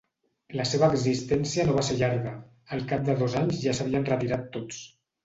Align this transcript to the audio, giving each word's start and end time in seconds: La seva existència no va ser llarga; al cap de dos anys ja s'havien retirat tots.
La 0.59 0.63
seva 0.67 0.87
existència 0.93 1.65
no 1.67 1.75
va 1.75 1.83
ser 1.89 1.97
llarga; 1.99 2.31
al 2.79 2.81
cap 2.93 3.05
de 3.11 3.17
dos 3.21 3.37
anys 3.43 3.61
ja 3.67 3.75
s'havien 3.81 4.09
retirat 4.09 4.49
tots. 4.57 4.81